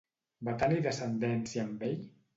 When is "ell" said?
1.93-2.05